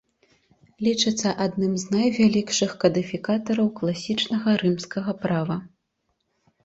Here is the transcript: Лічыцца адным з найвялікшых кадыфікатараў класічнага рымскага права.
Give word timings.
Лічыцца 0.87 1.33
адным 1.45 1.73
з 1.83 1.91
найвялікшых 1.97 2.71
кадыфікатараў 2.85 3.67
класічнага 3.81 4.49
рымскага 4.63 5.11
права. 5.27 5.63